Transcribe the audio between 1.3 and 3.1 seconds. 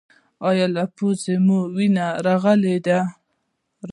مو وینه راغلې ده؟